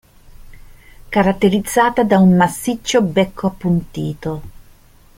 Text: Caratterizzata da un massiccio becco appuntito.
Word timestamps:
Caratterizzata 1.11 2.01
da 2.03 2.17
un 2.17 2.35
massiccio 2.35 3.03
becco 3.03 3.45
appuntito. 3.45 4.41